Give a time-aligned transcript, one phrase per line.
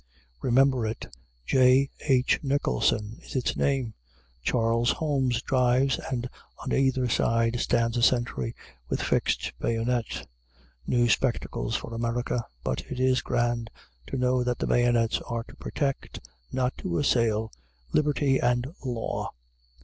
[0.41, 1.15] Remember it!
[1.45, 1.91] "J.
[2.07, 2.39] H.
[2.41, 3.93] Nicholson" is its name.
[4.41, 6.27] Charles Holmes drives, and
[6.57, 8.55] on either side stands a sentry
[8.89, 10.25] with fixed bayonet.
[10.87, 12.43] New spectacles for America!
[12.63, 13.69] But it is grand
[14.07, 16.19] to know that the bayonets are to protect,
[16.51, 17.51] not to assail,
[17.93, 19.29] Liberty and Law.